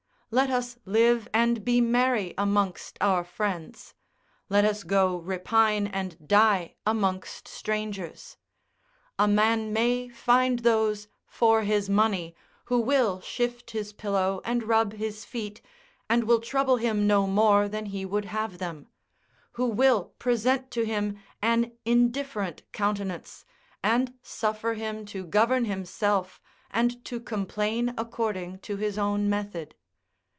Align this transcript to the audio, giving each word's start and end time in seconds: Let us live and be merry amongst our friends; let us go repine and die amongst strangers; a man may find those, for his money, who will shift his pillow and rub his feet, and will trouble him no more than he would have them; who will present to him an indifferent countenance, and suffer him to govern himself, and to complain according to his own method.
Let 0.33 0.49
us 0.49 0.79
live 0.85 1.27
and 1.33 1.65
be 1.65 1.81
merry 1.81 2.33
amongst 2.37 2.97
our 3.01 3.21
friends; 3.25 3.93
let 4.47 4.63
us 4.63 4.85
go 4.85 5.17
repine 5.17 5.87
and 5.87 6.25
die 6.25 6.75
amongst 6.85 7.49
strangers; 7.49 8.37
a 9.19 9.27
man 9.27 9.73
may 9.73 10.07
find 10.07 10.59
those, 10.59 11.09
for 11.27 11.63
his 11.63 11.89
money, 11.89 12.33
who 12.67 12.79
will 12.79 13.19
shift 13.19 13.71
his 13.71 13.91
pillow 13.91 14.39
and 14.45 14.63
rub 14.63 14.93
his 14.93 15.25
feet, 15.25 15.61
and 16.09 16.23
will 16.23 16.39
trouble 16.39 16.77
him 16.77 17.05
no 17.05 17.27
more 17.27 17.67
than 17.67 17.87
he 17.87 18.05
would 18.05 18.23
have 18.31 18.57
them; 18.57 18.87
who 19.55 19.65
will 19.65 20.13
present 20.17 20.71
to 20.71 20.85
him 20.85 21.19
an 21.41 21.73
indifferent 21.83 22.63
countenance, 22.71 23.43
and 23.83 24.13
suffer 24.23 24.75
him 24.75 25.03
to 25.07 25.25
govern 25.25 25.65
himself, 25.65 26.39
and 26.69 27.03
to 27.03 27.19
complain 27.19 27.93
according 27.97 28.59
to 28.59 28.77
his 28.77 28.97
own 28.97 29.29
method. 29.29 29.75